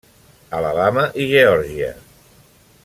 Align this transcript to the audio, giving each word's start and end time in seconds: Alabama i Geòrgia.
Alabama 0.59 1.03
i 1.23 1.27
Geòrgia. 1.33 1.93